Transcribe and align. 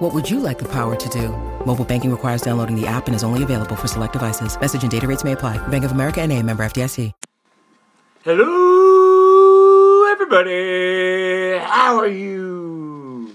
What 0.00 0.14
would 0.14 0.30
you 0.30 0.40
like 0.40 0.58
the 0.58 0.68
power 0.68 0.96
to 0.96 1.08
do? 1.10 1.28
Mobile 1.66 1.84
banking 1.84 2.10
requires 2.10 2.40
downloading 2.40 2.74
the 2.74 2.86
app 2.86 3.06
and 3.06 3.14
is 3.14 3.22
only 3.22 3.42
available 3.42 3.76
for 3.76 3.86
select 3.86 4.14
devices. 4.14 4.58
Message 4.58 4.80
and 4.80 4.90
data 4.90 5.06
rates 5.06 5.24
may 5.24 5.32
apply. 5.32 5.58
Bank 5.68 5.84
of 5.84 5.92
America 5.92 6.22
and 6.22 6.32
a 6.32 6.42
member 6.42 6.64
FDIC. 6.64 7.12
Hello, 8.24 10.10
everybody. 10.10 11.58
How 11.58 11.98
are 11.98 12.08
you? 12.08 13.34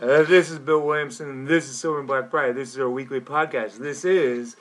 Uh, 0.00 0.22
this 0.22 0.52
is 0.52 0.60
Bill 0.60 0.86
Williamson. 0.86 1.46
This 1.46 1.68
is 1.68 1.80
Silver 1.80 1.98
and 1.98 2.06
Black 2.06 2.30
Pride. 2.30 2.54
This 2.54 2.68
is 2.68 2.78
our 2.78 2.88
weekly 2.88 3.20
podcast. 3.20 3.78
This 3.78 4.04
is 4.04 4.54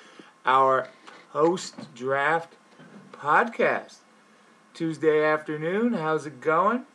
our 0.44 0.88
post 1.34 1.94
draft 1.94 2.56
podcast. 3.12 3.98
Tuesday 4.74 5.24
afternoon. 5.24 5.94
How's 5.94 6.26
it 6.26 6.42
going? 6.42 6.88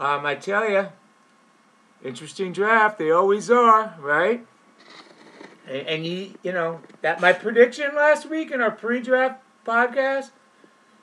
Um, 0.00 0.26
I 0.26 0.34
tell 0.34 0.68
you, 0.68 0.88
interesting 2.04 2.52
draft. 2.52 2.98
They 2.98 3.10
always 3.10 3.50
are, 3.50 3.96
right? 4.00 4.46
And, 5.66 5.86
and 5.86 6.06
you, 6.06 6.34
you 6.42 6.52
know, 6.52 6.80
that 7.00 7.20
my 7.20 7.32
prediction 7.32 7.94
last 7.94 8.28
week 8.28 8.50
in 8.50 8.60
our 8.60 8.70
pre-draft 8.70 9.40
podcast. 9.66 10.30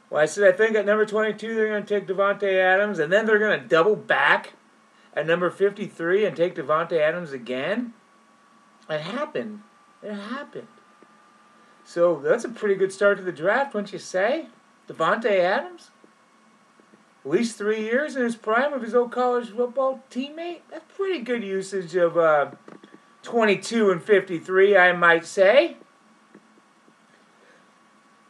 Well, 0.10 0.22
I 0.22 0.26
said 0.26 0.52
I 0.52 0.58
think 0.58 0.76
at 0.76 0.86
number 0.86 1.06
22 1.06 1.56
they're 1.56 1.68
going 1.68 1.86
to 1.86 2.00
take 2.00 2.08
Davante 2.08 2.52
Adams, 2.54 3.00
and 3.00 3.12
then 3.14 3.26
they're 3.26 3.40
going 3.40 3.60
to 3.60 3.68
double 3.68 3.96
back 3.96 4.54
at 5.14 5.28
number 5.28 5.50
53 5.50 6.26
and 6.26 6.36
take 6.36 6.56
Davante 6.56 7.00
Adams 7.00 7.32
again. 7.32 7.94
It 8.90 9.02
happened. 9.02 9.62
It 10.02 10.14
happened. 10.14 10.68
So 11.84 12.20
that's 12.24 12.44
a 12.44 12.50
pretty 12.50 12.76
good 12.76 12.92
start 12.92 13.18
to 13.18 13.24
the 13.24 13.32
draft, 13.32 13.74
wouldn't 13.74 13.94
you 13.94 14.00
say? 14.00 14.48
Davante 14.88 15.40
Adams, 15.40 15.92
at 17.30 17.36
least 17.38 17.58
three 17.58 17.82
years 17.82 18.16
in 18.16 18.24
his 18.24 18.36
prime 18.36 18.74
of 18.74 18.82
his 18.82 18.96
old 18.96 19.12
college 19.12 19.50
football 19.50 20.04
teammate. 20.10 20.62
That's 20.72 20.86
pretty 20.96 21.20
good 21.20 21.44
usage 21.44 21.96
of 21.96 22.18
uh, 22.18 22.52
22 23.24 23.92
and 23.92 24.04
53, 24.04 24.78
I 24.78 24.94
might 24.94 25.26
say 25.26 25.78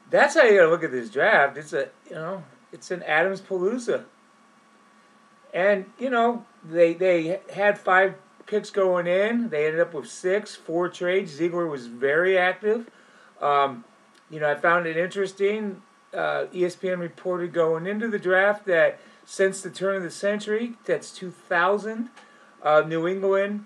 that's 0.10 0.36
how 0.36 0.44
you 0.44 0.58
gotta 0.58 0.70
look 0.70 0.84
at 0.84 0.92
this 0.92 1.10
draft. 1.10 1.58
It's 1.58 1.74
a 1.74 1.90
you 2.10 2.16
know, 2.16 2.44
it's 2.72 2.92
an 2.92 3.04
Adams 3.04 3.42
Palooza. 3.42 4.06
And, 5.54 5.86
you 5.98 6.10
know, 6.10 6.46
they 6.64 6.94
they 6.94 7.40
had 7.54 7.78
five 7.78 8.16
picks 8.46 8.70
going 8.70 9.08
in. 9.08 9.50
They 9.50 9.66
ended 9.66 9.82
up 9.82 9.94
with 9.94 10.08
six, 10.08 10.56
four 10.56 10.90
trades. 10.90 11.32
Ziegler 11.32 11.68
was 11.68 11.88
very 11.88 12.38
active. 12.38 12.90
Um, 13.42 13.84
you 14.30 14.40
know, 14.40 14.50
I 14.50 14.56
found 14.56 14.86
it 14.86 14.98
interesting. 14.98 15.82
Uh, 16.14 16.46
ESPN 16.54 17.00
reported 17.00 17.54
going 17.54 17.86
into 17.86 18.08
the 18.08 18.20
draft 18.20 18.66
that 18.66 19.00
since 19.26 19.62
the 19.62 19.70
turn 19.70 19.96
of 19.96 20.04
the 20.04 20.10
century, 20.10 20.74
that's 20.86 21.12
2000, 21.12 22.10
uh, 22.64 22.84
New 22.88 23.08
England 23.08 23.66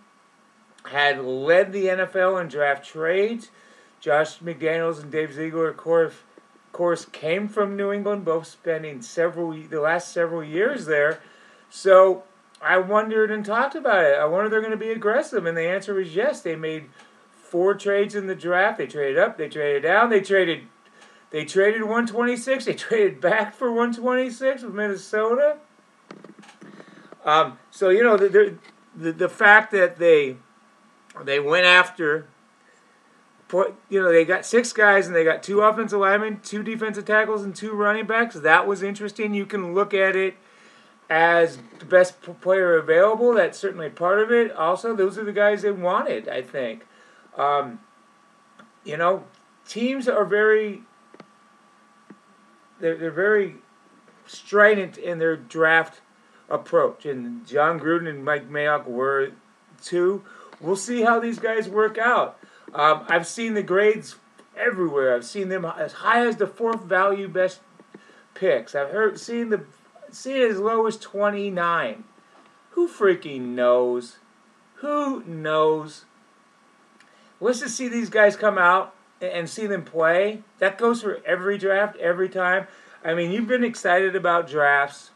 had 0.85 1.23
led 1.23 1.71
the 1.71 1.85
NFL 1.85 2.41
in 2.41 2.49
draft 2.49 2.85
trades. 2.85 3.49
Josh 4.01 4.39
McDaniels 4.39 5.01
and 5.01 5.09
Dave 5.09 5.33
Ziegler, 5.33 5.69
of 5.69 5.77
course, 5.77 6.15
course, 6.73 7.05
came 7.05 7.47
from 7.47 7.77
New 7.77 7.91
England, 7.93 8.25
both 8.25 8.47
spending 8.47 9.01
several 9.01 9.53
the 9.53 9.79
last 9.79 10.11
several 10.11 10.43
years 10.43 10.85
there. 10.87 11.21
So 11.69 12.23
I 12.61 12.79
wondered 12.79 13.31
and 13.31 13.45
talked 13.45 13.75
about 13.75 14.03
it. 14.03 14.17
I 14.17 14.25
wonder 14.25 14.49
they're 14.49 14.59
going 14.59 14.71
to 14.71 14.77
be 14.77 14.91
aggressive, 14.91 15.45
and 15.45 15.55
the 15.55 15.69
answer 15.69 15.93
was 15.93 16.15
yes. 16.15 16.41
They 16.41 16.55
made 16.55 16.89
four 17.31 17.75
trades 17.75 18.15
in 18.15 18.27
the 18.27 18.35
draft. 18.35 18.79
They 18.79 18.87
traded 18.87 19.17
up, 19.17 19.37
they 19.37 19.47
traded 19.47 19.83
down, 19.83 20.09
they 20.09 20.19
traded. 20.19 20.63
They 21.33 21.43
traded 21.43 21.81
126. 21.81 22.65
They 22.65 22.73
traded 22.75 23.19
back 23.19 23.53
for 23.53 23.69
126 23.69 24.61
with 24.61 24.73
Minnesota. 24.73 25.57
Um, 27.25 27.57
so 27.71 27.89
you 27.89 28.03
know 28.03 28.17
the, 28.17 28.57
the 28.95 29.11
the 29.11 29.29
fact 29.29 29.71
that 29.71 29.97
they 29.97 30.37
they 31.23 31.39
went 31.39 31.65
after 31.65 32.27
you 33.89 34.01
know, 34.01 34.11
they 34.11 34.25
got 34.25 34.45
six 34.45 34.73
guys 34.73 35.07
and 35.07 35.15
they 35.15 35.23
got 35.23 35.43
two 35.43 35.61
offensive 35.61 35.99
linemen, 35.99 36.39
two 36.43 36.63
defensive 36.63 37.05
tackles, 37.05 37.43
and 37.43 37.55
two 37.55 37.73
running 37.73 38.05
backs. 38.05 38.35
That 38.35 38.67
was 38.67 38.81
interesting. 38.81 39.33
You 39.33 39.45
can 39.45 39.73
look 39.73 39.93
at 39.93 40.15
it 40.15 40.35
as 41.09 41.59
the 41.79 41.85
best 41.85 42.19
player 42.41 42.77
available. 42.77 43.33
That's 43.33 43.59
certainly 43.59 43.89
part 43.89 44.19
of 44.19 44.31
it. 44.31 44.51
Also, 44.53 44.95
those 44.95 45.17
are 45.17 45.23
the 45.23 45.33
guys 45.33 45.61
they 45.61 45.71
wanted, 45.71 46.27
I 46.27 46.41
think. 46.41 46.85
Um, 47.37 47.79
you 48.83 48.97
know, 48.97 49.25
teams 49.67 50.07
are 50.07 50.25
very 50.25 50.83
they're, 52.83 52.97
they're 52.97 53.11
very 53.11 53.55
strident 54.25 54.97
in 54.97 55.17
their 55.17 55.37
draft 55.37 56.01
approach, 56.49 57.05
and 57.05 57.47
Jon 57.47 57.79
Gruden 57.79 58.09
and 58.09 58.25
Mike 58.25 58.49
Mayock 58.49 58.85
were 58.85 59.31
too. 59.81 60.23
We'll 60.59 60.75
see 60.75 61.01
how 61.01 61.21
these 61.21 61.39
guys 61.39 61.69
work 61.69 61.97
out. 61.97 62.37
Um, 62.73 63.05
I've 63.07 63.25
seen 63.25 63.53
the 63.53 63.63
grades 63.63 64.17
everywhere. 64.57 65.15
I've 65.15 65.25
seen 65.25 65.47
them 65.47 65.63
as 65.63 65.93
high 65.93 66.27
as 66.27 66.35
the 66.35 66.45
fourth 66.45 66.83
value 66.83 67.29
best 67.29 67.61
picks. 68.33 68.75
I've 68.75 68.91
heard 68.91 69.17
seen 69.17 69.49
the 69.49 69.63
seen 70.11 70.41
as 70.41 70.59
low 70.59 70.85
as 70.85 70.97
twenty 70.97 71.49
nine. 71.49 72.03
Who 72.71 72.89
freaking 72.89 73.55
knows? 73.55 74.17
Who 74.75 75.23
knows? 75.23 76.03
Let's 77.39 77.61
just 77.61 77.77
see 77.77 77.87
these 77.87 78.09
guys 78.09 78.35
come 78.35 78.57
out 78.57 78.92
and 79.31 79.49
see 79.49 79.67
them 79.67 79.83
play. 79.83 80.43
That 80.59 80.77
goes 80.77 81.01
for 81.01 81.21
every 81.25 81.57
draft, 81.57 81.97
every 81.97 82.29
time. 82.29 82.67
I 83.03 83.13
mean, 83.13 83.31
you've 83.31 83.47
been 83.47 83.63
excited 83.63 84.15
about 84.15 84.47
drafts 84.47 85.11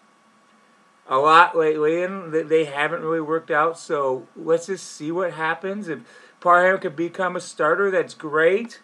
a 1.10 1.18
lot 1.18 1.56
lately, 1.56 2.04
and 2.04 2.34
they 2.34 2.66
haven't 2.66 3.02
really 3.02 3.22
worked 3.22 3.52
out. 3.52 3.80
So 3.80 4.28
let's 4.36 4.68
just 4.68 4.86
see 4.86 5.12
what 5.12 5.34
happens. 5.34 5.88
If 5.88 6.00
Parham 6.40 6.80
could 6.80 6.96
become 6.96 7.36
a 7.36 7.40
starter, 7.40 7.90
that's 7.90 8.14
great. 8.14 8.82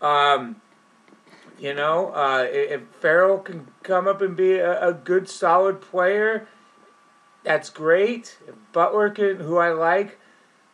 Um, 0.00 0.60
you 1.58 1.74
know, 1.74 2.12
uh, 2.12 2.46
if 2.48 2.82
Farrell 3.00 3.38
can 3.38 3.68
come 3.82 4.06
up 4.06 4.20
and 4.20 4.36
be 4.36 4.54
a, 4.54 4.88
a, 4.88 4.92
good, 4.92 5.28
solid 5.28 5.80
player, 5.80 6.48
that's 7.42 7.70
great. 7.70 8.38
If 8.46 8.54
Butler 8.72 9.10
can, 9.10 9.36
who 9.38 9.56
I 9.58 9.70
like, 9.70 10.18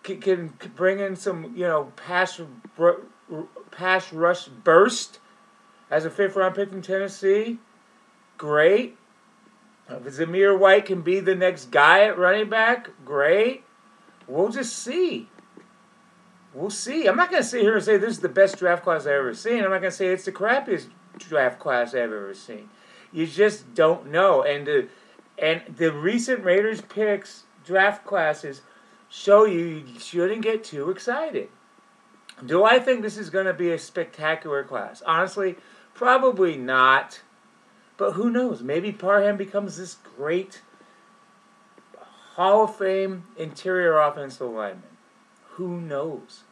can, 0.02 0.20
can 0.20 0.54
bring 0.74 0.98
in 0.98 1.16
some, 1.16 1.54
you 1.54 1.66
know, 1.66 1.92
pass 1.96 2.40
pass 3.70 4.12
rush 4.12 4.46
burst 4.46 5.20
as 5.90 6.04
a 6.04 6.10
fifth 6.10 6.36
round 6.36 6.54
pick 6.54 6.70
from 6.70 6.82
Tennessee, 6.82 7.58
great. 8.38 8.96
If 9.88 10.04
Zamir 10.04 10.56
White 10.56 10.86
can 10.86 11.02
be 11.02 11.18
the 11.18 11.34
next 11.34 11.72
guy 11.72 12.04
at 12.04 12.16
running 12.16 12.48
back, 12.48 12.90
great. 13.04 13.64
We'll 14.28 14.50
just 14.50 14.78
see 14.78 15.28
we'll 16.54 16.70
see. 16.70 17.06
I'm 17.06 17.16
not 17.16 17.30
going 17.30 17.42
to 17.42 17.48
sit 17.48 17.62
here 17.62 17.76
and 17.76 17.84
say 17.84 17.96
this 17.96 18.10
is 18.10 18.20
the 18.20 18.28
best 18.28 18.58
draft 18.58 18.82
class 18.82 19.02
I've 19.02 19.12
ever 19.12 19.34
seen. 19.34 19.64
I'm 19.64 19.70
not 19.70 19.80
going 19.80 19.90
to 19.90 19.96
say 19.96 20.08
it's 20.08 20.24
the 20.24 20.32
crappiest 20.32 20.88
draft 21.18 21.58
class 21.58 21.94
I've 21.94 22.12
ever 22.12 22.34
seen. 22.34 22.68
You 23.12 23.26
just 23.26 23.74
don't 23.74 24.10
know. 24.10 24.42
And 24.42 24.66
the, 24.66 24.88
and 25.38 25.62
the 25.76 25.92
recent 25.92 26.44
Raiders 26.44 26.80
picks 26.80 27.44
draft 27.64 28.04
classes 28.04 28.62
show 29.08 29.44
you 29.44 29.84
you 29.86 29.98
shouldn't 29.98 30.42
get 30.42 30.64
too 30.64 30.90
excited. 30.90 31.48
Do 32.44 32.64
I 32.64 32.78
think 32.78 33.02
this 33.02 33.18
is 33.18 33.30
going 33.30 33.46
to 33.46 33.52
be 33.52 33.70
a 33.70 33.78
spectacular 33.78 34.64
class? 34.64 35.02
Honestly, 35.06 35.56
probably 35.94 36.56
not. 36.56 37.20
But 37.96 38.12
who 38.12 38.30
knows? 38.30 38.62
Maybe 38.62 38.92
Parham 38.92 39.36
becomes 39.36 39.76
this 39.76 39.96
great 40.16 40.62
Hall 42.34 42.64
of 42.64 42.76
Fame 42.76 43.24
interior 43.36 43.98
offensive 43.98 44.48
lineman. 44.48 44.82
Who 45.52 45.80
knows? 45.80 46.44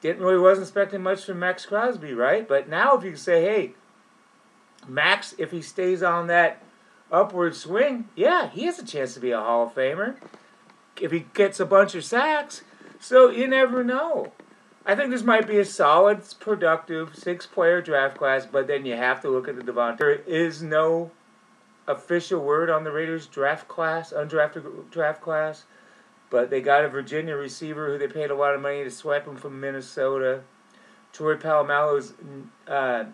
Didn't 0.00 0.22
really 0.22 0.38
wasn't 0.38 0.66
expecting 0.66 1.02
much 1.02 1.24
from 1.24 1.38
Maxx 1.38 1.66
Crosby, 1.66 2.14
right? 2.14 2.48
But 2.48 2.68
now 2.68 2.96
if 2.96 3.04
you 3.04 3.14
say, 3.16 3.42
hey, 3.42 3.74
Max, 4.88 5.34
if 5.36 5.50
he 5.50 5.60
stays 5.60 6.02
on 6.02 6.26
that 6.28 6.62
upward 7.10 7.54
swing, 7.54 8.08
yeah, 8.16 8.48
he 8.48 8.64
has 8.64 8.78
a 8.78 8.86
chance 8.86 9.14
to 9.14 9.20
be 9.20 9.30
a 9.30 9.38
Hall 9.38 9.66
of 9.66 9.74
Famer. 9.74 10.16
If 11.00 11.12
he 11.12 11.26
gets 11.34 11.60
a 11.60 11.66
bunch 11.66 11.94
of 11.94 12.04
sacks, 12.04 12.62
so 12.98 13.28
you 13.28 13.46
never 13.46 13.84
know. 13.84 14.32
I 14.84 14.96
think 14.96 15.10
this 15.10 15.22
might 15.22 15.46
be 15.46 15.58
a 15.58 15.64
solid, 15.64 16.22
productive 16.40 17.14
six-player 17.14 17.82
draft 17.82 18.16
class, 18.16 18.46
but 18.46 18.66
then 18.66 18.84
you 18.84 18.96
have 18.96 19.20
to 19.22 19.28
look 19.28 19.46
at 19.46 19.54
the 19.54 19.62
Davante. 19.62 19.98
There 19.98 20.10
is 20.10 20.62
no 20.62 21.12
official 21.86 22.40
word 22.40 22.70
on 22.70 22.84
the 22.84 22.90
Raiders 22.90 23.26
draft 23.26 23.68
class, 23.68 24.12
undrafted 24.12 24.90
draft 24.90 25.20
class. 25.20 25.64
But 26.30 26.50
they 26.50 26.60
got 26.60 26.84
a 26.84 26.88
Virginia 26.88 27.36
receiver 27.36 27.88
who 27.88 27.98
they 27.98 28.08
paid 28.08 28.30
a 28.30 28.34
lot 28.34 28.54
of 28.54 28.62
money 28.62 28.82
to 28.84 28.90
swipe 28.90 29.26
him 29.26 29.36
from 29.36 29.60
Minnesota. 29.60 30.40
Troy 31.12 31.36
Polamalu's 31.36 32.14
uh, 32.66 33.04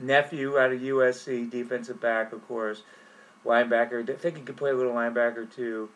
nephew 0.00 0.58
out 0.58 0.72
of 0.72 0.80
USC, 0.80 1.50
defensive 1.50 2.00
back, 2.00 2.32
of 2.32 2.46
course, 2.46 2.82
linebacker. 3.44 4.08
I 4.08 4.14
think 4.14 4.36
he 4.36 4.42
could 4.44 4.56
play 4.56 4.70
a 4.70 4.74
little 4.74 4.92
linebacker 4.92 5.52
too. 5.52 5.88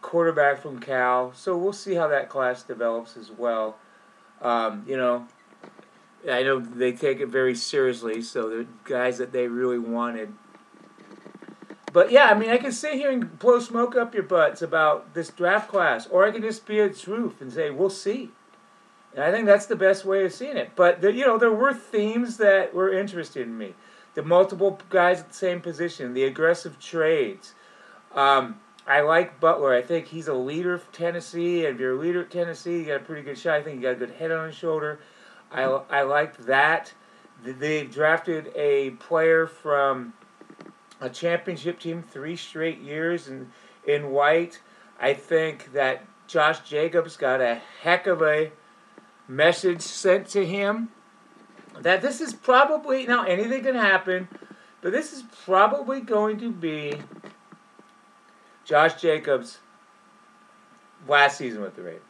Quarterback 0.00 0.62
from 0.62 0.78
Cal. 0.78 1.32
So 1.34 1.56
we'll 1.56 1.72
see 1.72 1.94
how 1.94 2.06
that 2.06 2.28
class 2.28 2.62
develops 2.62 3.16
as 3.16 3.32
well. 3.32 3.78
Um, 4.42 4.84
you 4.86 4.96
know, 4.96 5.26
I 6.28 6.42
know 6.42 6.60
they 6.60 6.92
take 6.92 7.20
it 7.20 7.28
very 7.28 7.54
seriously, 7.54 8.22
so 8.22 8.48
they're 8.48 8.66
guys 8.84 9.18
that 9.18 9.32
they 9.32 9.48
really 9.48 9.78
wanted. 9.78 10.32
But 11.92 12.10
yeah, 12.10 12.26
I 12.26 12.34
mean, 12.34 12.50
I 12.50 12.58
can 12.58 12.72
sit 12.72 12.94
here 12.94 13.10
and 13.10 13.38
blow 13.38 13.60
smoke 13.60 13.96
up 13.96 14.14
your 14.14 14.22
butts 14.22 14.62
about 14.62 15.14
this 15.14 15.30
draft 15.30 15.70
class, 15.70 16.06
or 16.06 16.24
I 16.24 16.30
can 16.30 16.42
just 16.42 16.66
be 16.66 16.80
a 16.80 16.90
truth 16.90 17.40
and 17.40 17.52
say 17.52 17.70
we'll 17.70 17.90
see. 17.90 18.30
And 19.14 19.24
I 19.24 19.32
think 19.32 19.46
that's 19.46 19.66
the 19.66 19.76
best 19.76 20.04
way 20.04 20.24
of 20.24 20.32
seeing 20.32 20.56
it. 20.56 20.72
But 20.76 21.00
the, 21.00 21.12
you 21.12 21.26
know, 21.26 21.38
there 21.38 21.52
were 21.52 21.72
themes 21.72 22.36
that 22.36 22.74
were 22.74 22.92
interested 22.92 23.46
in 23.46 23.56
me: 23.56 23.74
the 24.14 24.22
multiple 24.22 24.80
guys 24.90 25.20
at 25.20 25.28
the 25.28 25.34
same 25.34 25.60
position, 25.60 26.14
the 26.14 26.24
aggressive 26.24 26.78
trades. 26.78 27.54
Um, 28.14 28.60
I 28.88 29.02
like 29.02 29.38
Butler. 29.38 29.74
I 29.74 29.82
think 29.82 30.06
he's 30.06 30.28
a 30.28 30.34
leader 30.34 30.72
of 30.72 30.90
Tennessee, 30.92 31.66
and 31.66 31.74
if 31.74 31.80
you're 31.80 31.96
a 31.96 32.00
leader 32.00 32.22
at 32.22 32.30
Tennessee, 32.30 32.78
you 32.78 32.84
got 32.86 33.02
a 33.02 33.04
pretty 33.04 33.20
good 33.20 33.36
shot. 33.36 33.56
I 33.56 33.62
think 33.62 33.76
you 33.76 33.82
got 33.82 33.92
a 33.92 33.96
good 33.96 34.12
head 34.12 34.32
on 34.32 34.46
his 34.46 34.56
shoulder. 34.56 34.98
I 35.52 35.64
I 35.64 36.02
liked 36.02 36.46
that. 36.46 36.94
They 37.44 37.84
drafted 37.84 38.50
a 38.56 38.90
player 38.92 39.46
from 39.46 40.14
a 41.02 41.10
championship 41.10 41.78
team 41.78 42.02
three 42.02 42.34
straight 42.34 42.80
years 42.80 43.28
in 43.28 43.50
in 43.86 44.10
white. 44.10 44.60
I 44.98 45.12
think 45.12 45.74
that 45.74 46.06
Josh 46.26 46.60
Jacobs 46.60 47.18
got 47.18 47.42
a 47.42 47.60
heck 47.82 48.06
of 48.06 48.22
a 48.22 48.52
message 49.28 49.82
sent 49.82 50.28
to 50.28 50.46
him 50.46 50.88
that 51.78 52.00
this 52.00 52.22
is 52.22 52.32
probably 52.32 53.06
now 53.06 53.24
anything 53.24 53.64
can 53.64 53.74
happen, 53.74 54.28
but 54.80 54.92
this 54.92 55.12
is 55.12 55.24
probably 55.44 56.00
going 56.00 56.38
to 56.38 56.50
be 56.50 56.94
Josh 58.68 59.00
Jacobs 59.00 59.58
last 61.08 61.38
season 61.38 61.62
with 61.62 61.74
the 61.74 61.82
Raiders. 61.82 62.02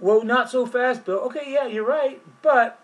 Well, 0.00 0.24
not 0.24 0.50
so 0.50 0.64
fast, 0.64 1.04
Bill. 1.04 1.18
Okay, 1.18 1.52
yeah, 1.52 1.66
you're 1.66 1.86
right, 1.86 2.22
but 2.40 2.80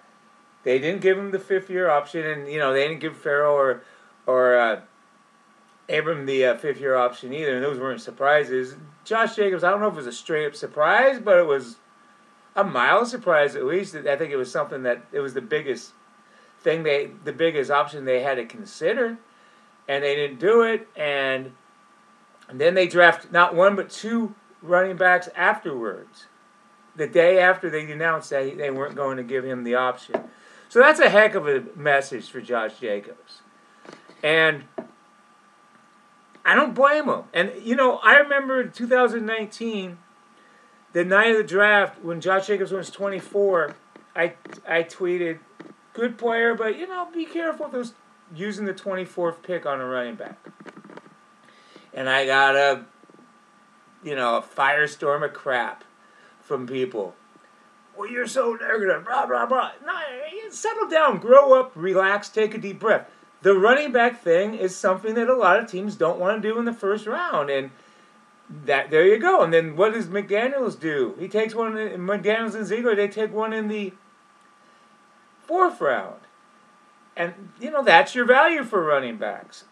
they 0.65 0.79
didn't 0.79 1.01
give 1.01 1.17
him 1.17 1.31
the 1.31 1.39
fifth 1.39 1.71
year 1.71 1.89
option, 1.89 2.27
and 2.27 2.47
you 2.47 2.59
know 2.59 2.75
they 2.75 2.87
didn't 2.87 3.01
give 3.01 3.17
Ferrell 3.17 3.55
or 3.55 3.83
or 4.27 4.59
uh, 4.59 4.81
Abram 5.89 6.27
the 6.27 6.45
uh, 6.45 6.57
fifth 6.57 6.79
year 6.79 6.95
option 6.95 7.33
either, 7.33 7.55
and 7.55 7.65
those 7.65 7.81
weren't 7.81 8.03
surprises. 8.03 8.77
Josh 9.05 9.35
Jacobs, 9.35 9.65
I 9.65 9.71
don't 9.71 9.81
know 9.81 9.89
if 9.89 9.95
it 9.95 9.99
was 9.99 10.07
a 10.07 10.13
straight 10.13 10.47
up 10.47 10.55
surprise, 10.55 11.19
but 11.19 11.39
it 11.39 11.47
was 11.47 11.77
a 12.55 12.65
mild 12.65 13.09
surprise 13.09 13.57
at 13.57 13.65
least. 13.65 13.95
I 13.95 14.17
think 14.17 14.31
it 14.31 14.37
was 14.37 14.53
something 14.53 14.83
that 14.83 15.07
it 15.11 15.21
was 15.21 15.33
the 15.33 15.43
biggest 15.43 15.93
thing 16.61 16.83
they, 16.83 17.11
the 17.25 17.33
biggest 17.33 17.71
option 17.71 18.05
they 18.05 18.23
had 18.23 18.35
to 18.35 18.45
consider, 18.45 19.17
and 19.89 20.05
they 20.05 20.15
didn't 20.15 20.39
do 20.39 20.63
it. 20.63 20.87
And, 20.97 21.53
and 22.49 22.61
then 22.61 22.75
they 22.75 22.87
draft 22.87 23.31
not 23.33 23.55
one 23.55 23.77
but 23.77 23.91
two 23.91 24.35
running 24.63 24.97
backs 24.97 25.29
afterwards, 25.35 26.27
the 26.97 27.07
day 27.07 27.39
after 27.39 27.69
they 27.69 27.91
announced 27.91 28.31
that 28.31 28.57
they 28.57 28.71
weren't 28.71 28.95
going 28.95 29.17
to 29.17 29.23
give 29.23 29.45
him 29.45 29.65
the 29.65 29.75
option. 29.75 30.15
So 30.69 30.81
that's 30.81 31.01
a 31.01 31.09
heck 31.09 31.35
of 31.35 31.47
a 31.47 31.65
message 31.77 32.31
for 32.31 32.41
Josh 32.41 32.79
Jacobs, 32.81 33.43
and. 34.23 34.65
I 36.47 36.55
don't 36.55 36.75
blame 36.75 37.09
him. 37.09 37.23
And 37.33 37.53
you 37.63 37.75
know, 37.75 37.97
I 38.03 38.17
remember 38.17 38.65
2019 38.67 39.97
the 40.95 41.05
night 41.05 41.33
of 41.33 41.37
the 41.37 41.45
draft, 41.45 42.03
when 42.03 42.21
Josh 42.21 42.47
Jacobs 42.47 42.71
was 42.71 42.89
24, 42.89 43.75
I 44.17 44.35
I 44.67 44.85
tweeted, 44.85 45.41
"Good 45.93 46.17
player, 46.17 46.55
but 46.55 46.79
you 46.79 46.87
know, 46.87 47.09
be 47.13 47.27
careful 47.27 47.67
with 47.67 47.73
those 47.73 47.95
using 48.35 48.65
the 48.65 48.73
24th 48.73 49.43
pick 49.43 49.67
on 49.67 49.81
a 49.81 49.87
running 49.87 50.15
back." 50.15 50.39
And 51.95 52.11
I 52.11 52.27
got 52.27 52.57
a, 52.57 52.85
you 54.03 54.17
know, 54.17 54.37
a 54.39 54.43
firestorm 54.43 55.25
of 55.25 55.33
crap 55.33 55.85
from 56.41 56.67
people. 56.67 57.15
Well, 57.97 58.11
you're 58.11 58.27
so 58.27 58.55
negative, 58.61 59.05
blah 59.05 59.27
blah 59.27 59.47
blah. 59.47 59.71
No, 59.87 59.93
settle 60.51 60.89
down, 60.89 61.19
grow 61.19 61.59
up, 61.59 61.73
relax, 61.75 62.29
take 62.29 62.55
a 62.55 62.59
deep 62.59 62.81
breath. 62.81 63.09
The 63.43 63.55
running 63.55 63.93
back 63.93 64.23
thing 64.23 64.55
is 64.55 64.75
something 64.75 65.15
that 65.15 65.29
a 65.29 65.37
lot 65.37 65.59
of 65.59 65.71
teams 65.71 65.97
don't 65.97 66.19
want 66.19 66.41
to 66.41 66.49
do 66.49 66.59
in 66.59 66.65
the 66.65 66.73
first 66.73 67.07
round, 67.07 67.51
and 67.51 67.71
that 68.49 68.91
there 68.91 69.07
you 69.07 69.19
go. 69.19 69.43
And 69.43 69.53
then 69.53 69.77
what 69.77 69.93
does 69.93 70.07
McDaniels 70.07 70.79
do? 70.79 71.15
He 71.19 71.29
takes 71.29 71.55
one. 71.55 71.77
In, 71.77 72.01
McDaniels 72.01 72.55
and 72.55 72.67
Ziegler 72.67 72.95
they 72.95 73.09
take 73.09 73.33
one 73.33 73.53
in 73.53 73.69
the 73.69 73.93
fourth 75.47 75.81
round, 75.81 76.21
and 77.17 77.51
you 77.61 77.71
know 77.71 77.85
that's 77.85 78.15
your 78.15 78.25
value 78.25 78.65
for 78.65 78.83
running 78.83 79.17
backs. 79.17 79.65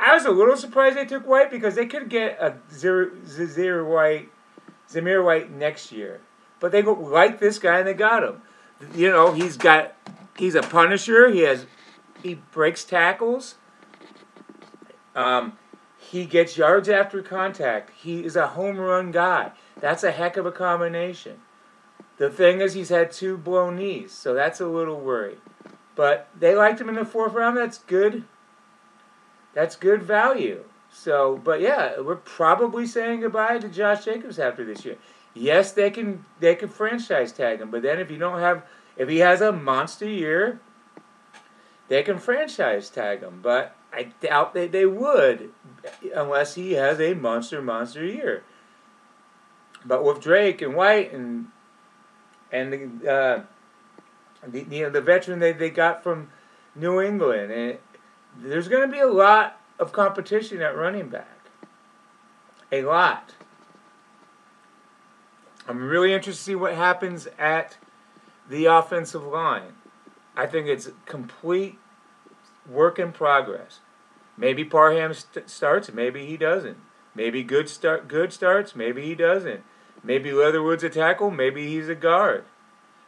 I 0.00 0.14
was 0.14 0.24
a 0.24 0.30
little 0.30 0.56
surprised 0.56 0.96
they 0.96 1.04
took 1.04 1.26
White 1.26 1.50
because 1.50 1.74
they 1.74 1.86
could 1.86 2.08
get 2.08 2.38
a 2.40 2.56
Zamir 2.72 3.86
White, 3.86 4.30
Zamir 4.90 5.24
White 5.24 5.50
next 5.50 5.92
year, 5.92 6.20
but 6.58 6.72
they 6.72 6.82
like 6.82 7.38
this 7.38 7.58
guy 7.58 7.80
and 7.80 7.88
they 7.88 7.94
got 7.94 8.22
him. 8.22 8.42
You 8.94 9.10
know 9.10 9.32
he's 9.32 9.56
got 9.56 9.94
he's 10.38 10.54
a 10.54 10.62
punisher. 10.62 11.28
He 11.28 11.40
has 11.40 11.66
he 12.22 12.34
breaks 12.34 12.84
tackles. 12.84 13.56
Um, 15.14 15.58
he 15.98 16.24
gets 16.24 16.56
yards 16.56 16.88
after 16.88 17.22
contact. 17.22 17.90
He 17.94 18.24
is 18.24 18.36
a 18.36 18.48
home 18.48 18.78
run 18.78 19.10
guy. 19.10 19.52
That's 19.78 20.02
a 20.02 20.12
heck 20.12 20.36
of 20.36 20.46
a 20.46 20.52
combination. 20.52 21.40
The 22.16 22.30
thing 22.30 22.60
is, 22.60 22.74
he's 22.74 22.90
had 22.90 23.12
two 23.12 23.36
blown 23.36 23.76
knees, 23.76 24.12
so 24.12 24.34
that's 24.34 24.60
a 24.60 24.66
little 24.66 25.00
worry. 25.00 25.38
But 25.94 26.28
they 26.38 26.54
liked 26.54 26.80
him 26.80 26.88
in 26.88 26.94
the 26.94 27.04
fourth 27.04 27.32
round. 27.32 27.56
That's 27.56 27.78
good. 27.78 28.24
That's 29.54 29.76
good 29.76 30.02
value. 30.02 30.64
So, 30.92 31.40
but 31.42 31.60
yeah, 31.60 32.00
we're 32.00 32.16
probably 32.16 32.86
saying 32.86 33.20
goodbye 33.20 33.58
to 33.58 33.68
Josh 33.68 34.04
Jacobs 34.04 34.38
after 34.38 34.64
this 34.64 34.84
year. 34.84 34.96
Yes, 35.34 35.72
they 35.72 35.90
can 35.90 36.24
they 36.40 36.54
can 36.56 36.68
franchise 36.68 37.32
tag 37.32 37.60
him, 37.60 37.70
but 37.70 37.82
then 37.82 38.00
if 38.00 38.10
you 38.10 38.18
don't 38.18 38.40
have 38.40 38.64
if 38.96 39.08
he 39.08 39.18
has 39.18 39.40
a 39.40 39.52
monster 39.52 40.08
year, 40.08 40.60
they 41.88 42.02
can 42.02 42.18
franchise 42.18 42.90
tag 42.90 43.20
him. 43.20 43.40
But 43.40 43.76
I 43.92 44.12
doubt 44.20 44.54
that 44.54 44.72
they 44.72 44.86
would 44.86 45.50
unless 46.14 46.56
he 46.56 46.72
has 46.72 47.00
a 47.00 47.14
monster, 47.14 47.62
monster 47.62 48.04
year. 48.04 48.42
But 49.84 50.04
with 50.04 50.20
Drake 50.20 50.60
and 50.60 50.74
White 50.74 51.12
and 51.12 51.46
and 52.52 52.72
the, 52.72 53.10
uh, 53.10 53.42
the 54.46 54.66
you 54.70 54.82
know 54.82 54.90
the 54.90 55.00
veteran 55.00 55.38
they, 55.38 55.52
they 55.52 55.70
got 55.70 56.02
from 56.02 56.30
New 56.74 57.00
England, 57.00 57.52
and 57.52 57.78
there's 58.38 58.68
going 58.68 58.88
to 58.88 58.92
be 58.92 59.00
a 59.00 59.06
lot 59.06 59.60
of 59.78 59.92
competition 59.92 60.60
at 60.60 60.76
running 60.76 61.08
back. 61.08 61.38
A 62.72 62.82
lot. 62.82 63.34
I'm 65.66 65.88
really 65.88 66.12
interested 66.12 66.40
to 66.40 66.44
see 66.44 66.54
what 66.54 66.74
happens 66.74 67.28
at 67.38 67.76
the 68.48 68.66
offensive 68.66 69.24
line. 69.24 69.74
I 70.36 70.46
think 70.46 70.66
it's 70.66 70.90
complete 71.06 71.78
work 72.68 72.98
in 72.98 73.12
progress. 73.12 73.80
Maybe 74.36 74.64
Parham 74.64 75.12
st- 75.12 75.50
starts, 75.50 75.92
maybe 75.92 76.26
he 76.26 76.36
doesn't. 76.36 76.78
Maybe 77.14 77.42
good 77.42 77.68
start 77.68 78.08
good 78.08 78.32
starts, 78.32 78.74
maybe 78.74 79.02
he 79.02 79.14
doesn't. 79.14 79.62
Maybe 80.02 80.32
Leatherwood's 80.32 80.84
a 80.84 80.88
tackle, 80.88 81.30
maybe 81.30 81.66
he's 81.66 81.88
a 81.88 81.94
guard. 81.94 82.44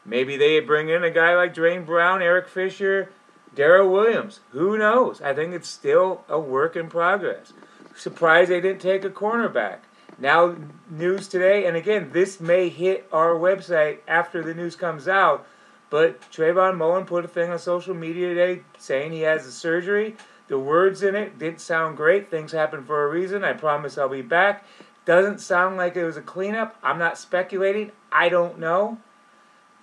Maybe 0.05 0.37
they 0.37 0.61
bring 0.61 0.89
in 0.89 1.05
a 1.05 1.11
guy 1.11 1.35
like 1.35 1.55
Duane 1.55 1.85
Brown, 1.85 2.23
Eric 2.23 2.49
Fisher, 2.49 3.11
Daryl 3.55 3.91
Williams. 3.91 4.41
Who 4.51 4.79
knows? 4.79 5.21
I 5.21 5.35
think 5.35 5.53
it's 5.53 5.69
still 5.69 6.25
a 6.29 6.39
work 6.39 6.77
in 6.77 6.89
progress. 6.89 7.53
Surprised 7.95 8.51
they 8.51 8.61
didn't 8.61 8.81
take 8.81 9.05
a 9.05 9.11
cornerback. 9.11 9.79
Now, 10.19 10.57
news 10.91 11.29
today, 11.29 11.67
and 11.67 11.77
again, 11.77 12.11
this 12.13 12.41
may 12.41 12.69
hit 12.69 13.09
our 13.13 13.35
website 13.35 13.99
after 14.07 14.43
the 14.43 14.55
news 14.55 14.77
comes 14.77 15.09
out, 15.09 15.47
but 15.91 16.21
Trayvon 16.31 16.77
Mullen 16.77 17.05
put 17.05 17.25
a 17.25 17.29
thing 17.29 17.51
on 17.51 17.59
social 17.59 17.95
media 17.95 18.29
today 18.29 18.63
saying 18.79 19.13
he 19.13 19.21
has 19.21 19.47
a 19.47 19.53
surgery. 19.53 20.17
The 20.49 20.59
words 20.59 21.03
in 21.03 21.15
it 21.15 21.39
didn't 21.39 21.61
sound 21.61 21.97
great. 21.97 22.31
Things 22.31 22.53
happen 22.53 22.85
for 22.85 23.05
a 23.05 23.11
reason. 23.11 23.45
I 23.45 23.53
promise 23.53 23.99
I'll 23.99 24.09
be 24.09 24.23
back. 24.23 24.65
Doesn't 25.05 25.41
sound 25.41 25.77
like 25.77 25.97
it 25.97 26.05
was 26.05 26.17
a 26.17 26.23
cleanup. 26.23 26.77
I'm 26.83 26.99
not 26.99 27.19
speculating. 27.19 27.91
I 28.11 28.29
don't 28.29 28.59
know. 28.59 28.99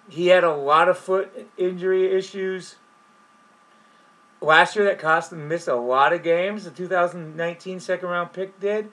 He 0.07 0.27
had 0.27 0.43
a 0.43 0.55
lot 0.55 0.89
of 0.89 0.97
foot 0.97 1.49
injury 1.57 2.11
issues 2.11 2.75
last 4.41 4.75
year 4.75 4.86
that 4.86 5.00
cost 5.00 5.31
him 5.31 5.48
miss 5.48 5.67
a 5.67 5.75
lot 5.75 6.13
of 6.13 6.24
games. 6.24 6.63
The 6.63 6.72
2019 6.72 7.79
second 7.79 8.10
round 8.10 8.34
pick 8.34 8.60
did. 8.60 8.91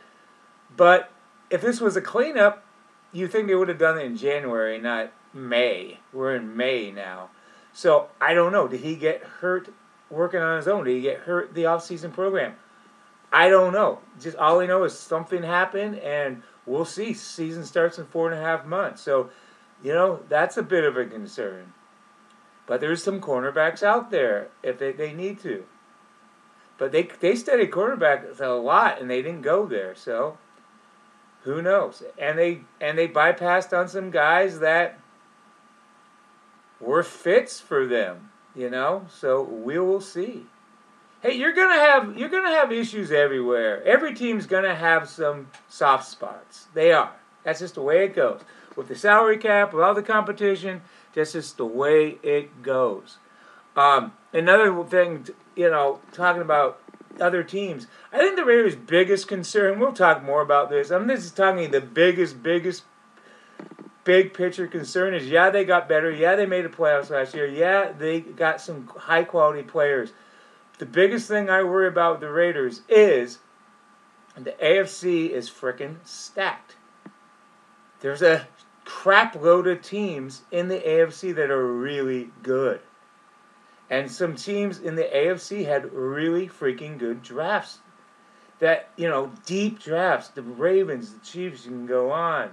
But 0.77 1.11
if 1.51 1.61
this 1.61 1.81
was 1.81 1.97
a 1.97 2.01
cleanup, 2.01 2.65
you 3.13 3.29
think 3.29 3.47
they 3.47 3.55
would 3.55 3.69
have 3.69 3.79
done 3.79 3.99
it 3.99 4.05
in 4.05 4.17
January, 4.17 4.79
not 4.79 5.13
May. 5.33 6.01
We're 6.13 6.37
in 6.37 6.57
May 6.57 6.91
now. 6.91 7.31
So 7.73 8.09
I 8.21 8.35
don't 8.35 8.53
know. 8.53 8.69
Did 8.69 8.81
he 8.81 8.97
get 8.97 9.23
hurt 9.23 9.73
working 10.11 10.41
on 10.41 10.57
his 10.57 10.69
own? 10.69 10.85
Did 10.85 10.97
he 10.97 11.03
get 11.03 11.21
hurt 11.21 11.55
the 11.55 11.67
off-season 11.67 12.13
program? 12.13 12.55
I 13.33 13.49
don't 13.49 13.73
know. 13.73 14.01
Just 14.21 14.37
all 14.37 14.59
we 14.59 14.67
know 14.67 14.85
is 14.85 14.99
something 14.99 15.43
happened, 15.43 15.99
and 15.99 16.43
we'll 16.65 16.85
see. 16.85 17.13
Season 17.13 17.65
starts 17.65 17.99
in 17.99 18.07
four 18.07 18.31
and 18.31 18.41
a 18.41 18.43
half 18.43 18.65
months, 18.65 19.03
so 19.03 19.31
you 19.83 19.93
know 19.93 20.21
that's 20.29 20.57
a 20.57 20.63
bit 20.63 20.85
of 20.85 20.97
a 20.97 21.05
concern. 21.05 21.73
But 22.67 22.81
there's 22.81 23.03
some 23.03 23.21
cornerbacks 23.21 23.83
out 23.83 24.11
there 24.11 24.49
if 24.63 24.79
they, 24.79 24.93
they 24.93 25.13
need 25.13 25.41
to. 25.41 25.65
But 26.79 26.93
they 26.93 27.05
they 27.21 27.35
studied 27.37 27.71
quarterbacks 27.71 28.41
a 28.41 28.49
lot 28.49 29.01
and 29.01 29.09
they 29.09 29.23
didn't 29.23 29.43
go 29.43 29.67
there. 29.67 29.95
So 29.95 30.37
who 31.43 31.63
knows? 31.63 32.03
And 32.19 32.39
they 32.39 32.61
and 32.81 32.99
they 32.99 33.09
bypassed 33.09 33.77
on 33.77 33.89
some 33.89 34.11
guys 34.11 34.59
that 34.59 34.99
were 36.81 37.03
fits 37.03 37.61
for 37.61 37.87
them, 37.87 38.31
you 38.55 38.69
know? 38.69 39.07
So 39.09 39.43
we 39.43 39.79
will 39.79 40.01
see. 40.01 40.47
Hey, 41.23 41.35
you're 41.35 41.55
gonna 41.55 41.81
have 41.81 42.19
you're 42.19 42.29
gonna 42.29 42.51
have 42.51 42.73
issues 42.73 43.11
everywhere. 43.11 43.83
Every 43.85 44.15
team's 44.15 44.47
gonna 44.47 44.75
have 44.75 45.09
some 45.09 45.49
soft 45.69 46.07
spots. 46.07 46.67
They 46.75 46.93
are. 46.93 47.15
That's 47.43 47.61
just 47.61 47.77
the 47.77 47.83
way 47.83 48.05
it 48.05 48.15
goes. 48.15 48.41
With 48.75 48.89
the 48.89 48.97
salary 48.97 49.39
cap, 49.39 49.73
with 49.73 49.83
all 49.83 49.95
the 49.95 50.03
competition, 50.03 50.83
that's 51.17 51.35
is 51.35 51.55
the 51.55 51.67
way 51.67 52.19
it 52.23 52.63
goes. 52.63 53.19
Um, 53.75 54.13
another 54.33 54.85
thing, 54.85 55.27
you 55.57 55.71
know, 55.71 56.01
talking 56.13 56.43
about 56.43 56.81
other 57.19 57.43
teams, 57.43 57.87
I 58.13 58.19
think 58.19 58.37
the 58.37 58.45
Raiders' 58.45 58.77
biggest 58.77 59.27
concern. 59.27 59.81
We'll 59.81 59.93
talk 59.93 60.23
more 60.23 60.43
about 60.43 60.71
this. 60.71 60.91
I'm 60.91 61.09
just 61.09 61.37
talking 61.37 61.71
the 61.71 61.81
biggest, 61.81 62.43
biggest, 62.43 62.85
big 64.05 64.33
picture 64.33 64.69
concern 64.69 65.15
is 65.15 65.27
yeah 65.27 65.51
they 65.51 65.65
got 65.65 65.89
better. 65.89 66.11
Yeah 66.11 66.37
they 66.37 66.47
made 66.47 66.65
the 66.65 66.69
playoffs 66.69 67.11
last 67.11 67.35
year. 67.35 67.47
Yeah 67.47 67.93
they 67.93 68.21
got 68.21 68.61
some 68.61 68.87
high 68.87 69.25
quality 69.25 69.63
players. 69.63 70.13
The 70.79 70.87
biggest 70.87 71.27
thing 71.27 71.51
I 71.51 71.63
worry 71.65 71.89
about 71.89 72.13
with 72.13 72.21
the 72.21 72.31
Raiders 72.31 72.83
is 72.89 73.39
the 74.37 74.53
AFC 74.63 75.31
is 75.31 75.51
freaking 75.51 75.97
stacked. 76.05 76.77
There's 78.01 78.23
a 78.23 78.47
crap 79.07 79.41
load 79.41 79.69
of 79.69 79.81
teams 79.83 80.43
in 80.51 80.67
the 80.67 80.81
AFC 80.81 81.33
that 81.33 81.49
are 81.49 81.65
really 81.65 82.29
good. 82.43 82.81
And 83.89 84.11
some 84.11 84.35
teams 84.35 84.81
in 84.81 84.97
the 84.97 85.05
AFC 85.05 85.65
had 85.65 85.93
really 85.93 86.49
freaking 86.49 86.99
good 86.99 87.23
drafts. 87.23 87.79
That, 88.59 88.89
you 88.97 89.09
know, 89.09 89.31
deep 89.45 89.79
drafts. 89.79 90.31
The 90.31 90.43
Ravens, 90.43 91.13
the 91.13 91.21
Chiefs, 91.21 91.67
you 91.67 91.71
can 91.71 91.87
go 91.87 92.11
on. 92.11 92.53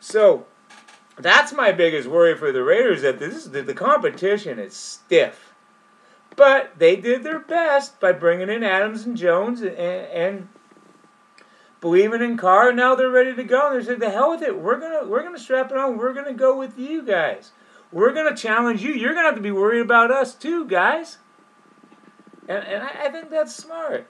So, 0.00 0.46
that's 1.18 1.52
my 1.52 1.72
biggest 1.72 2.08
worry 2.08 2.34
for 2.34 2.50
the 2.50 2.64
Raiders 2.64 3.02
that 3.02 3.18
this 3.18 3.34
is 3.34 3.50
the, 3.50 3.60
the 3.60 3.74
competition 3.74 4.58
is 4.58 4.72
stiff. 4.74 5.52
But 6.36 6.78
they 6.78 6.96
did 6.96 7.22
their 7.22 7.38
best 7.38 8.00
by 8.00 8.12
bringing 8.12 8.48
in 8.48 8.64
Adams 8.64 9.04
and 9.04 9.14
Jones 9.14 9.60
and, 9.60 9.76
and 9.76 10.48
believing 11.82 12.22
in 12.22 12.38
Carr. 12.38 12.72
Now 12.72 12.94
they're 12.94 13.10
ready 13.10 13.34
to 13.34 13.44
go. 13.44 13.72
And 13.72 13.82
they 13.82 13.84
said, 13.84 14.00
"The 14.00 14.08
hell 14.08 14.30
with 14.30 14.40
it. 14.40 14.58
We're 14.58 14.80
gonna 14.80 15.06
we're 15.06 15.22
gonna 15.22 15.38
strap 15.38 15.70
it 15.70 15.76
on. 15.76 15.98
We're 15.98 16.14
gonna 16.14 16.32
go 16.32 16.56
with 16.56 16.78
you 16.78 17.02
guys. 17.02 17.50
We're 17.92 18.14
gonna 18.14 18.34
challenge 18.34 18.82
you. 18.82 18.92
You're 18.92 19.12
gonna 19.12 19.26
have 19.26 19.34
to 19.34 19.42
be 19.42 19.52
worried 19.52 19.80
about 19.80 20.10
us 20.10 20.34
too, 20.34 20.64
guys." 20.64 21.18
And 22.48 22.64
and 22.64 22.82
I, 22.82 23.06
I 23.06 23.08
think 23.10 23.28
that's 23.28 23.54
smart. 23.54 24.06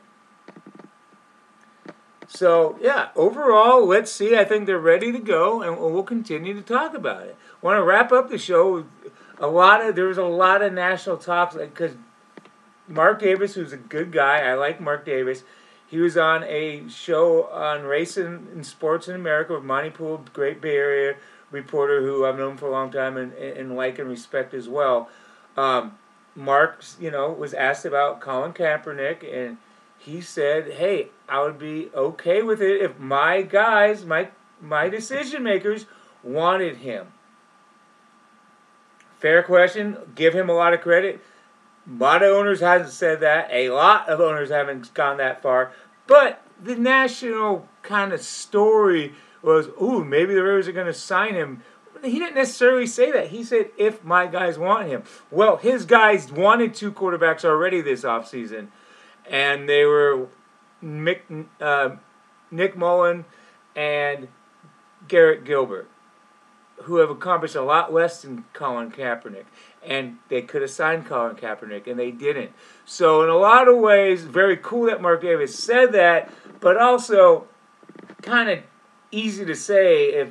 So 2.29 2.79
yeah, 2.81 3.09
overall, 3.17 3.85
let's 3.85 4.12
see. 4.12 4.37
I 4.37 4.45
think 4.45 4.67
they're 4.67 4.79
ready 4.79 5.11
to 5.11 5.19
go, 5.19 5.62
and 5.62 5.79
we'll 5.79 6.05
continue 6.05 6.55
to 6.55 6.62
talk 6.62 6.95
about 6.95 7.25
it. 7.25 7.37
Want 7.61 7.79
to 7.79 7.83
wrap 7.83 8.12
up 8.12 8.31
the 8.31 8.38
show? 8.38 8.87
A 9.38 9.47
lot 9.47 9.85
of 9.85 9.97
there 9.97 10.07
was 10.07 10.19
a 10.19 10.25
lot 10.25 10.62
of 10.62 10.73
national 10.73 11.17
talks 11.17 11.57
because 11.57 11.97
Mark 12.87 13.21
Davis, 13.21 13.55
who's 13.55 13.73
a 13.73 13.76
good 13.76 14.12
guy, 14.12 14.41
I 14.41 14.55
like 14.55 14.81
Mark 14.81 15.05
Davis 15.05 15.43
he 15.93 16.01
was 16.01 16.17
on 16.17 16.43
a 16.45 16.89
show 16.89 17.49
on 17.49 17.83
racing 17.83 18.49
and 18.51 18.65
sports 18.65 19.09
in 19.09 19.15
America 19.15 19.53
with 19.53 19.63
Monte 19.63 19.91
Poole, 19.91 20.25
great 20.33 20.59
Bay 20.59 20.75
Area 20.75 21.17
reporter 21.51 22.01
who 22.01 22.25
I've 22.25 22.39
known 22.39 22.57
for 22.57 22.65
a 22.69 22.71
long 22.71 22.91
time 22.91 23.19
and, 23.19 23.35
and 23.35 23.77
like 23.77 23.99
and 23.99 24.09
respect 24.09 24.55
as 24.55 24.71
well. 24.71 25.11
Um, 25.55 25.99
Mark, 26.35 26.83
you 26.99 27.11
know, 27.11 27.31
was 27.31 27.53
asked 27.53 27.85
about 27.85 28.23
Colin 28.23 28.55
Kaepernick, 28.55 29.23
and 29.23 29.59
he 29.99 30.23
said, 30.23 30.73
"Hey, 30.73 31.09
I 31.29 31.43
would 31.43 31.59
be 31.59 31.91
okay 31.95 32.41
with 32.41 32.63
it 32.63 32.81
if 32.81 32.99
my 32.99 33.43
guys, 33.43 34.07
my 34.07 34.29
my 34.63 34.89
decision 34.89 35.43
makers, 35.43 35.85
wanted 36.23 36.79
him." 36.79 37.09
Fair 39.19 39.43
question. 39.43 39.99
Give 40.15 40.33
him 40.33 40.49
a 40.49 40.55
lot 40.55 40.73
of 40.73 40.81
credit. 40.81 41.21
A 41.89 42.03
lot 42.03 42.23
of 42.23 42.33
owners 42.33 42.61
haven't 42.61 42.91
said 42.91 43.21
that. 43.21 43.49
A 43.51 43.71
lot 43.71 44.09
of 44.09 44.21
owners 44.21 44.51
haven't 44.51 44.95
gone 44.95 45.17
that 45.19 45.43
far. 45.43 45.73
But 46.07 46.43
the 46.61 46.77
national 46.77 47.69
kind 47.83 48.12
of 48.12 48.23
story 48.23 49.15
was, 49.43 49.69
ooh, 49.81 50.05
maybe 50.05 50.35
the 50.35 50.43
Raiders 50.43 50.69
are 50.69 50.73
going 50.73 50.87
to 50.87 50.95
sign 50.95 51.35
him. 51.35 51.62
He 52.03 52.19
didn't 52.19 52.35
necessarily 52.35 52.87
say 52.87 53.11
that. 53.12 53.29
He 53.29 53.45
said, 53.45 53.71
if 53.77 54.05
my 54.05 54.27
guys 54.27 54.59
want 54.59 54.89
him. 54.89 55.03
Well, 55.31 55.57
his 55.57 55.85
guys 55.85 56.31
wanted 56.31 56.75
two 56.75 56.93
quarterbacks 56.93 57.45
already 57.45 57.81
this 57.81 58.03
offseason. 58.03 58.69
And 59.29 59.69
they 59.69 59.85
were 59.85 60.29
Mick, 60.83 61.47
uh, 61.61 61.97
Nick 62.51 62.77
Mullen 62.77 63.25
and 63.75 64.29
Garrett 65.09 65.45
Gilbert, 65.45 65.89
who 66.83 66.97
have 66.97 67.11
accomplished 67.11 67.55
a 67.55 67.62
lot 67.62 67.93
less 67.93 68.23
than 68.23 68.45
Colin 68.53 68.91
Kaepernick 68.91 69.45
and 69.85 70.19
they 70.29 70.43
could 70.43 70.62
have 70.62 70.71
signed 70.71 71.07
Colin 71.07 71.37
Kaepernick, 71.37 71.87
and 71.87 71.99
they 71.99 72.11
didn't. 72.11 72.53
So, 72.85 73.23
in 73.23 73.29
a 73.29 73.37
lot 73.37 73.69
of 73.69 73.79
ways, 73.79 74.23
very 74.23 74.57
cool 74.57 74.87
that 74.87 75.03
Mark 75.03 75.23
Davis 75.23 75.59
said 75.59 75.93
that, 75.93 76.33
but 76.61 76.77
also 76.77 77.47
kind 78.23 78.49
of 78.49 78.61
easy 79.11 79.45
to 79.45 79.55
say 79.55 80.12
if 80.12 80.29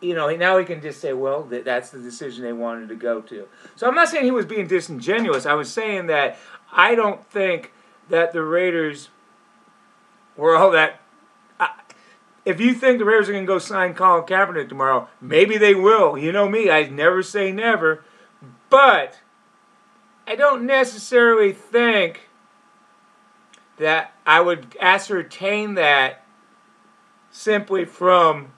you 0.00 0.14
know 0.14 0.34
now 0.34 0.58
he 0.58 0.64
can 0.64 0.80
just 0.80 1.00
say, 1.00 1.12
well, 1.12 1.42
that, 1.44 1.64
that's 1.64 1.90
the 1.90 1.98
decision 1.98 2.44
they 2.44 2.52
wanted 2.52 2.88
to 2.88 2.94
go 2.94 3.20
to. 3.22 3.46
So, 3.76 3.86
I'm 3.86 3.94
not 3.94 4.08
saying 4.08 4.24
he 4.24 4.30
was 4.30 4.46
being 4.46 4.66
disingenuous. 4.66 5.46
I 5.46 5.54
was 5.54 5.72
saying 5.72 6.06
that 6.06 6.38
I 6.72 6.94
don't 6.94 7.24
think 7.30 7.72
that 8.08 8.32
the 8.32 8.42
Raiders 8.42 9.10
were 10.36 10.56
all 10.56 10.70
that. 10.70 11.00
if 12.44 12.60
you 12.60 12.74
think 12.74 12.98
the 12.98 13.04
Raiders 13.04 13.28
are 13.28 13.32
going 13.32 13.44
to 13.44 13.52
go 13.52 13.58
sign 13.58 13.94
Colin 13.94 14.24
Kaepernick 14.24 14.68
tomorrow, 14.68 15.08
maybe 15.20 15.58
they 15.58 15.74
will. 15.74 16.16
You 16.16 16.32
know 16.32 16.48
me, 16.48 16.70
I 16.70 16.84
never 16.84 17.22
say 17.22 17.52
never. 17.52 18.04
But 18.68 19.20
I 20.26 20.34
don't 20.34 20.66
necessarily 20.66 21.52
think 21.52 22.28
that 23.78 24.12
I 24.26 24.40
would 24.40 24.76
ascertain 24.80 25.74
that 25.74 26.24
simply 27.30 27.84
from 27.84 28.52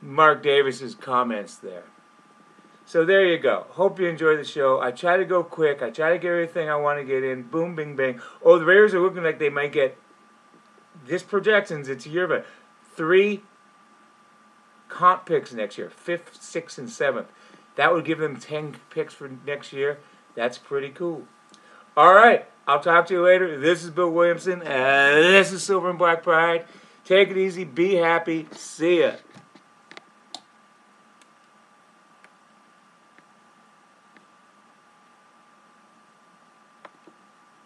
Mark 0.00 0.42
Davis's 0.42 0.94
comments 0.94 1.56
there. 1.56 1.84
So 2.84 3.04
there 3.04 3.26
you 3.26 3.38
go. 3.38 3.66
Hope 3.70 4.00
you 4.00 4.06
enjoy 4.06 4.36
the 4.36 4.44
show. 4.44 4.80
I 4.80 4.92
try 4.92 5.16
to 5.16 5.24
go 5.24 5.42
quick. 5.42 5.82
I 5.82 5.90
try 5.90 6.10
to 6.10 6.18
get 6.18 6.30
everything 6.30 6.70
I 6.70 6.76
want 6.76 6.98
to 6.98 7.04
get 7.04 7.22
in. 7.22 7.42
Boom, 7.42 7.74
bing, 7.74 7.96
bang. 7.96 8.20
Oh, 8.42 8.58
the 8.58 8.64
Raiders 8.64 8.94
are 8.94 9.00
looking 9.00 9.22
like 9.22 9.38
they 9.38 9.50
might 9.50 9.72
get 9.72 9.98
this 11.04 11.22
projections. 11.22 11.88
It's 11.88 12.06
a 12.06 12.08
year 12.08 12.32
of 12.32 12.46
three 12.94 13.42
comp 14.88 15.26
picks 15.26 15.52
next 15.52 15.76
year, 15.76 15.90
fifth, 15.90 16.42
sixth, 16.42 16.78
and 16.78 16.88
seventh. 16.88 17.28
That 17.78 17.92
would 17.92 18.04
give 18.04 18.18
them 18.18 18.36
10 18.36 18.74
picks 18.90 19.14
for 19.14 19.30
next 19.46 19.72
year. 19.72 20.00
That's 20.34 20.58
pretty 20.58 20.88
cool. 20.88 21.22
All 21.96 22.12
right. 22.12 22.44
I'll 22.66 22.80
talk 22.80 23.06
to 23.06 23.14
you 23.14 23.22
later. 23.22 23.56
This 23.56 23.84
is 23.84 23.90
Bill 23.90 24.10
Williamson. 24.10 24.62
Uh, 24.62 25.10
this 25.14 25.52
is 25.52 25.62
Silver 25.62 25.88
and 25.88 25.96
Black 25.96 26.24
Pride. 26.24 26.64
Take 27.04 27.30
it 27.30 27.36
easy. 27.36 27.62
Be 27.62 27.94
happy. 27.94 28.48
See 28.50 29.02
ya. 29.02 29.12